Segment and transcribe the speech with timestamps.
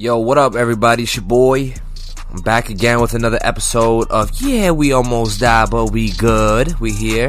[0.00, 1.02] Yo, what up, everybody?
[1.02, 1.74] It's your boy.
[2.30, 6.80] I'm back again with another episode of Yeah, we almost died, but we good.
[6.80, 7.28] We here.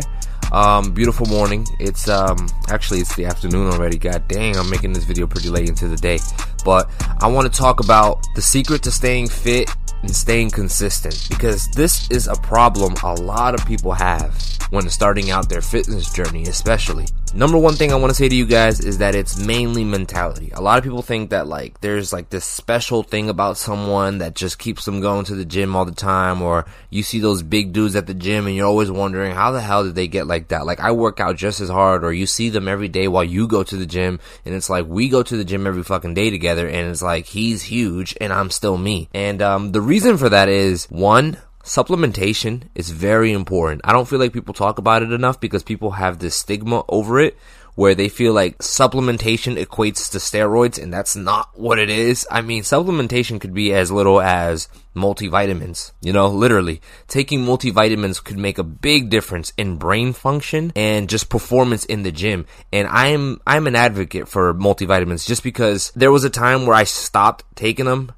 [0.54, 1.68] Um, beautiful morning.
[1.82, 3.98] It's um actually it's the afternoon already.
[3.98, 6.20] God dang, I'm making this video pretty late into the day.
[6.64, 6.90] But
[7.20, 9.70] I want to talk about the secret to staying fit
[10.02, 14.34] and staying consistent because this is a problem a lot of people have
[14.70, 17.08] when starting out their fitness journey, especially.
[17.34, 20.52] Number one thing I want to say to you guys is that it's mainly mentality.
[20.54, 24.36] A lot of people think that like there's like this special thing about someone that
[24.36, 27.72] just keeps them going to the gym all the time, or you see those big
[27.72, 30.50] dudes at the gym and you're always wondering how the hell did they get like
[30.50, 30.66] that?
[30.66, 33.48] Like I work out just as hard, or you see them every day while you
[33.48, 36.32] go to the gym, and it's like we go to the gym every fucking day
[36.32, 39.08] together, and it's like he's huge and I'm still me.
[39.14, 43.82] And um, the reason for that is one, supplementation is very important.
[43.84, 47.20] I don't feel like people talk about it enough because people have this stigma over
[47.20, 47.38] it
[47.76, 52.28] where they feel like supplementation equates to steroids and that's not what it is.
[52.30, 56.82] I mean, supplementation could be as little as multivitamins, you know, literally.
[57.08, 62.12] Taking multivitamins could make a big difference in brain function and just performance in the
[62.12, 62.46] gym.
[62.74, 66.84] And I'm I'm an advocate for multivitamins just because there was a time where I
[66.84, 68.12] stopped taking them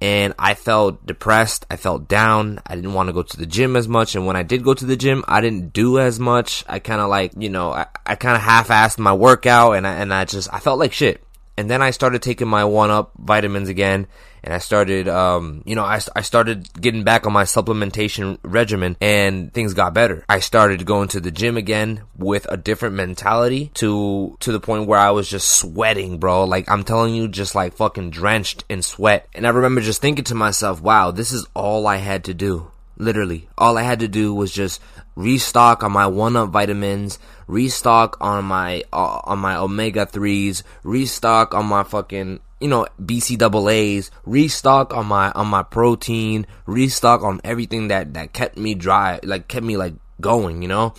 [0.00, 1.66] and I felt depressed.
[1.70, 2.60] I felt down.
[2.66, 4.14] I didn't want to go to the gym as much.
[4.14, 6.64] And when I did go to the gym, I didn't do as much.
[6.68, 9.94] I kind of like, you know, I, I kind of half-assed my workout and I,
[9.94, 11.24] and I just, I felt like shit.
[11.58, 14.06] And then I started taking my one up vitamins again
[14.44, 18.96] and I started, um, you know, I, I started getting back on my supplementation regimen
[19.00, 20.24] and things got better.
[20.28, 24.86] I started going to the gym again with a different mentality to, to the point
[24.86, 26.44] where I was just sweating, bro.
[26.44, 29.26] Like I'm telling you, just like fucking drenched in sweat.
[29.34, 32.70] And I remember just thinking to myself, wow, this is all I had to do.
[32.98, 34.80] Literally, all I had to do was just
[35.14, 41.54] restock on my one up vitamins, restock on my uh, on my omega threes, restock
[41.54, 47.88] on my fucking you know BCAAs, restock on my on my protein, restock on everything
[47.88, 50.94] that that kept me dry, like kept me like going, you know,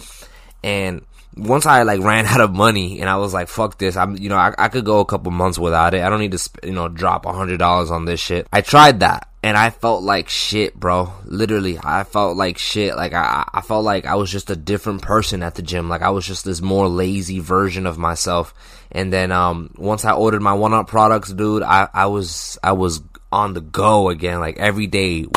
[0.64, 3.96] and once I like ran out of money and I was like, fuck this.
[3.96, 6.02] I'm, you know, I, I could go a couple months without it.
[6.02, 8.48] I don't need to, you know, drop a hundred dollars on this shit.
[8.52, 11.14] I tried that and I felt like shit, bro.
[11.24, 12.96] Literally, I felt like shit.
[12.96, 15.88] Like I, I felt like I was just a different person at the gym.
[15.88, 18.54] Like I was just this more lazy version of myself.
[18.92, 22.74] And then, um, once I ordered my one up products, dude, I, I was, I
[22.74, 23.02] was
[23.32, 24.40] on the go again.
[24.40, 25.28] Like every day,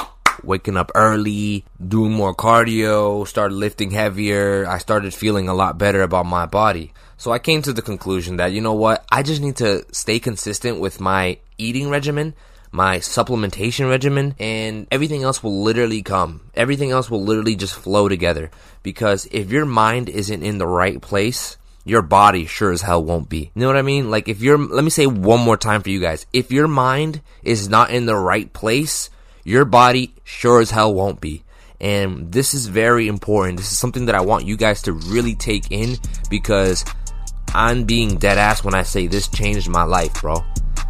[0.42, 4.66] waking up early, doing more cardio, started lifting heavier.
[4.66, 6.92] I started feeling a lot better about my body.
[7.16, 10.18] So I came to the conclusion that, you know what, I just need to stay
[10.18, 12.34] consistent with my eating regimen,
[12.72, 16.40] my supplementation regimen, and everything else will literally come.
[16.54, 18.50] Everything else will literally just flow together.
[18.82, 23.28] Because if your mind isn't in the right place, your body sure as hell won't
[23.28, 23.50] be.
[23.54, 24.10] You know what I mean?
[24.10, 26.26] Like if you're, let me say one more time for you guys.
[26.32, 29.10] If your mind is not in the right place,
[29.44, 31.44] your body sure as hell won't be.
[31.80, 33.58] And this is very important.
[33.58, 35.96] This is something that I want you guys to really take in
[36.30, 36.84] because
[37.54, 40.44] I'm being dead ass when I say this changed my life, bro.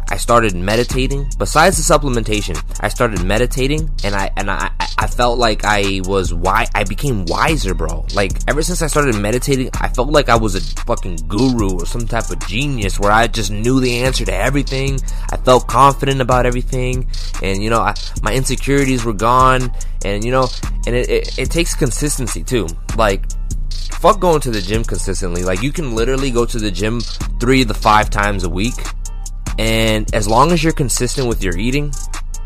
[0.09, 1.29] I started meditating.
[1.37, 6.33] Besides the supplementation, I started meditating, and I and I I felt like I was
[6.33, 8.05] why I became wiser, bro.
[8.13, 11.85] Like ever since I started meditating, I felt like I was a fucking guru or
[11.85, 14.99] some type of genius where I just knew the answer to everything.
[15.31, 17.07] I felt confident about everything,
[17.41, 19.71] and you know, I, my insecurities were gone,
[20.05, 20.47] and you know,
[20.85, 22.67] and it, it, it takes consistency too.
[22.97, 23.25] Like
[24.03, 25.43] fuck going to the gym consistently.
[25.43, 26.99] Like you can literally go to the gym
[27.39, 28.75] three to five times a week
[29.59, 31.91] and as long as you're consistent with your eating,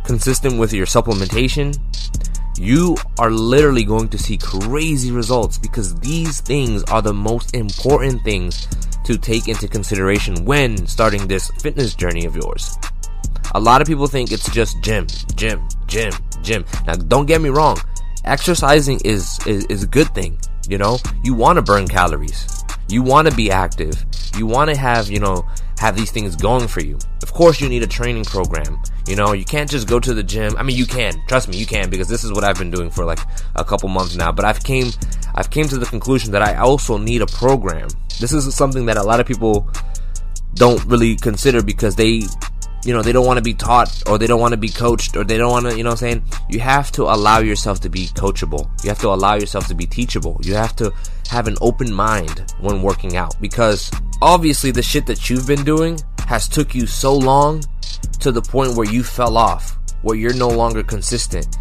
[0.03, 1.77] consistent with your supplementation,
[2.57, 8.23] you are literally going to see crazy results because these things are the most important
[8.23, 8.67] things
[9.05, 12.77] to take into consideration when starting this fitness journey of yours.
[13.55, 16.65] A lot of people think it's just gym, gym, gym, gym.
[16.85, 17.77] Now, don't get me wrong.
[18.25, 20.37] Exercising is, is, is a good thing.
[20.67, 22.65] You know, you want to burn calories.
[22.89, 24.03] You want to be active.
[24.37, 25.47] You want to have, you know,
[25.79, 26.97] have these things going for you.
[27.23, 28.81] Of course, you need a training program.
[29.07, 30.55] You know, you can't just go to the gym.
[30.57, 31.13] I mean, you can.
[31.27, 33.19] Trust me, you can because this is what I've been doing for like
[33.55, 34.31] a couple months now.
[34.31, 34.91] But I've came,
[35.35, 37.89] I've came to the conclusion that I also need a program.
[38.19, 39.69] This is something that a lot of people
[40.55, 42.23] don't really consider because they
[42.85, 45.17] you know, they don't want to be taught or they don't want to be coached
[45.17, 46.23] or they don't want to, you know I'm saying?
[46.49, 48.69] You have to allow yourself to be coachable.
[48.81, 50.39] You have to allow yourself to be teachable.
[50.41, 50.93] You have to
[51.29, 53.91] have an open mind when working out because
[54.21, 57.63] obviously the shit that you've been doing has took you so long
[58.19, 61.57] to the point where you fell off, where you're no longer consistent.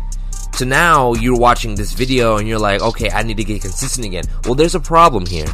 [0.55, 4.06] So now you're watching this video and you're like, okay, I need to get consistent
[4.06, 4.25] again.
[4.44, 5.47] Well, there's a problem here.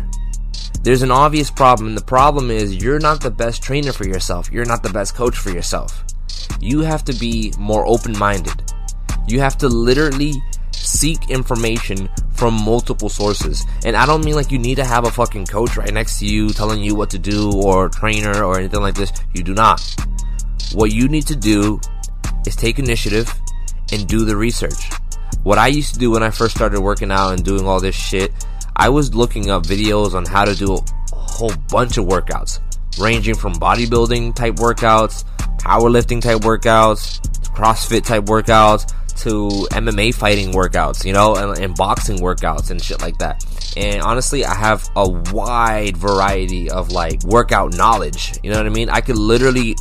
[0.83, 4.51] There's an obvious problem, and the problem is you're not the best trainer for yourself.
[4.51, 6.05] You're not the best coach for yourself.
[6.61, 8.73] You have to be more open minded.
[9.29, 10.33] You have to literally
[10.73, 12.09] seek information
[12.43, 13.65] from multiple sources.
[13.85, 16.27] And I don't mean like you need to have a fucking coach right next to
[16.27, 19.13] you telling you what to do or trainer or anything like this.
[19.33, 19.81] You do not.
[20.73, 21.81] What you need to do
[22.45, 23.33] is take initiative
[23.93, 24.91] and do the research.
[25.45, 27.95] What I used to do when I first started working out and doing all this
[27.95, 28.33] shit,
[28.75, 32.59] I was looking up videos on how to do a whole bunch of workouts,
[32.99, 35.23] ranging from bodybuilding type workouts,
[35.59, 37.21] powerlifting type workouts,
[37.55, 43.01] CrossFit type workouts, to MMA fighting workouts, you know, and, and, boxing workouts and shit
[43.01, 43.45] like that.
[43.77, 48.33] And honestly, I have a wide variety of like workout knowledge.
[48.43, 48.91] You know what I mean?
[48.91, 49.77] I could literally,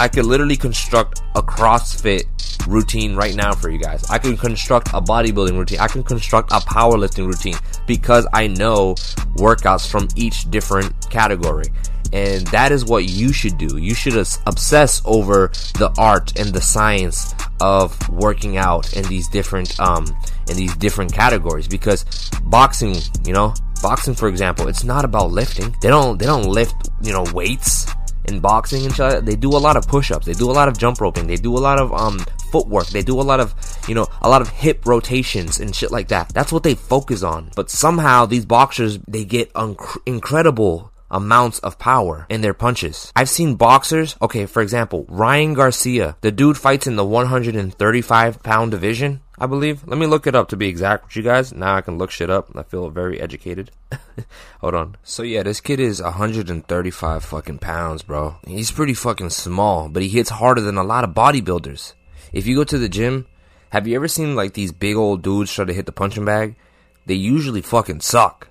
[0.00, 2.24] I could literally construct a CrossFit
[2.66, 4.02] routine right now for you guys.
[4.08, 5.78] I can construct a bodybuilding routine.
[5.78, 7.56] I can construct a powerlifting routine
[7.86, 8.94] because I know
[9.36, 11.66] workouts from each different category.
[12.14, 13.76] And that is what you should do.
[13.76, 14.16] You should
[14.46, 15.48] obsess over
[15.78, 20.04] the art and the science of working out in these different um
[20.48, 22.04] in these different categories because
[22.44, 25.74] boxing, you know, boxing for example, it's not about lifting.
[25.80, 27.86] They don't they don't lift, you know, weights
[28.28, 29.24] in boxing and shit.
[29.24, 30.26] They do a lot of push-ups.
[30.26, 31.26] They do a lot of jump roping.
[31.26, 32.18] They do a lot of um
[32.50, 32.88] footwork.
[32.88, 33.54] They do a lot of,
[33.88, 36.28] you know, a lot of hip rotations and shit like that.
[36.30, 37.50] That's what they focus on.
[37.54, 43.12] But somehow these boxers they get un- incredible amounts of power in their punches.
[43.14, 48.70] I've seen boxers, okay, for example, Ryan Garcia, the dude fights in the 135 pound
[48.70, 49.86] division, I believe.
[49.86, 51.52] Let me look it up to be exact with you guys.
[51.52, 52.48] Now I can look shit up.
[52.56, 53.70] I feel very educated.
[54.60, 54.96] Hold on.
[55.02, 58.36] So yeah, this kid is 135 fucking pounds, bro.
[58.46, 61.92] He's pretty fucking small, but he hits harder than a lot of bodybuilders.
[62.32, 63.26] If you go to the gym,
[63.70, 66.56] have you ever seen like these big old dudes try to hit the punching bag?
[67.04, 68.48] They usually fucking suck.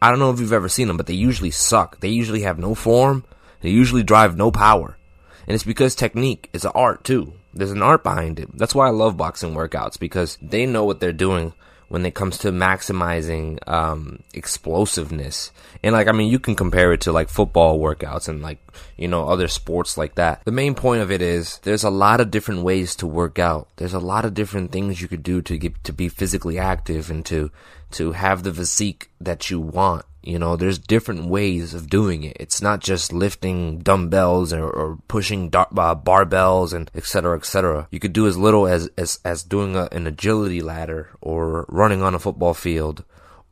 [0.00, 2.00] I don't know if you've ever seen them, but they usually suck.
[2.00, 3.24] They usually have no form.
[3.60, 4.96] They usually drive no power.
[5.46, 7.32] And it's because technique is an art too.
[7.54, 8.50] There's an art behind it.
[8.56, 11.54] That's why I love boxing workouts because they know what they're doing
[11.88, 15.52] when it comes to maximizing um, explosiveness.
[15.82, 18.58] And like, I mean, you can compare it to like football workouts and like,
[18.96, 20.44] you know, other sports like that.
[20.44, 23.68] The main point of it is there's a lot of different ways to work out.
[23.76, 27.08] There's a lot of different things you could do to get to be physically active
[27.08, 27.50] and to
[27.92, 30.04] to have the physique that you want.
[30.22, 32.36] You know, there's different ways of doing it.
[32.40, 37.36] It's not just lifting dumbbells or, or pushing dar- uh, barbells and etc.
[37.36, 37.86] etc.
[37.92, 42.02] You could do as little as as, as doing a, an agility ladder or running
[42.02, 43.04] on a football field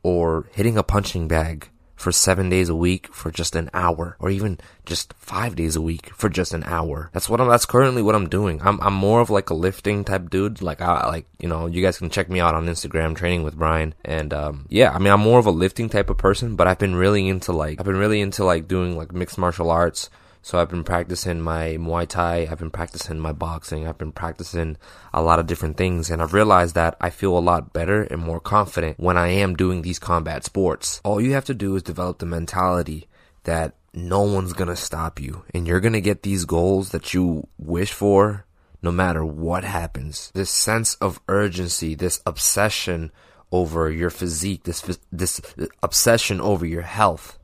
[0.03, 1.69] or hitting a punching bag
[2.05, 5.81] for seven days a week for just an hour, or even just five days a
[5.81, 7.09] week for just an hour.
[7.13, 7.47] That's what I'm.
[7.47, 8.61] That's currently what I'm doing.
[8.61, 10.61] I'm I'm more of like a lifting type dude.
[10.61, 13.57] Like I like you know you guys can check me out on Instagram, training with
[13.57, 16.67] Brian, and um yeah, I mean I'm more of a lifting type of person, but
[16.67, 20.11] I've been really into like I've been really into like doing like mixed martial arts
[20.45, 24.77] so I've been practicing my Muay Thai, I've been practicing my boxing, I've been practicing
[25.11, 28.21] a lot of different things, and I've realized that I feel a lot better and
[28.21, 31.01] more confident when I am doing these combat sports.
[31.03, 33.07] All you have to do is develop the mentality
[33.45, 37.91] that no one's gonna stop you, and you're gonna get these goals that you wish
[37.91, 38.45] for
[38.83, 40.29] no matter what happens.
[40.35, 43.11] This sense of urgency, this obsession
[43.51, 45.41] over your physique, this this
[45.81, 47.39] obsession over your health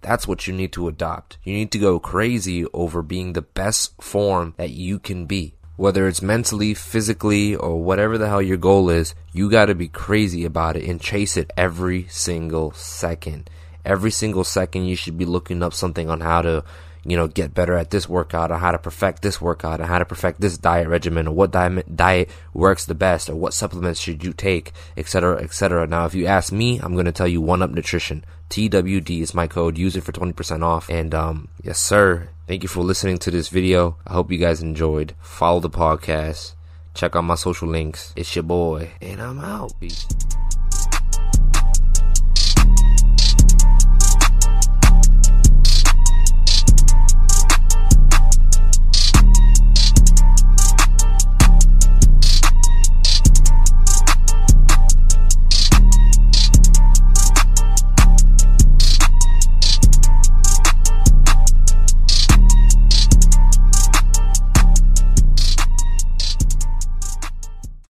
[0.00, 1.38] that's what you need to adopt.
[1.44, 5.54] You need to go crazy over being the best form that you can be.
[5.76, 10.44] Whether it's mentally, physically, or whatever the hell your goal is, you gotta be crazy
[10.44, 13.48] about it and chase it every single second.
[13.84, 16.64] Every single second you should be looking up something on how to
[17.04, 19.98] you know, get better at this workout or how to perfect this workout or how
[19.98, 24.00] to perfect this diet regimen or what diet, diet works the best or what supplements
[24.00, 25.86] should you take, etc., etc.
[25.86, 28.24] Now, if you ask me, I'm going to tell you One Up Nutrition.
[28.50, 29.78] TWD is my code.
[29.78, 30.88] Use it for 20% off.
[30.90, 32.28] And, um, yes, sir.
[32.46, 33.96] Thank you for listening to this video.
[34.06, 35.14] I hope you guys enjoyed.
[35.20, 36.54] Follow the podcast.
[36.94, 38.12] Check out my social links.
[38.16, 38.90] It's your boy.
[39.00, 39.72] And I'm out.
[39.80, 40.06] Peace.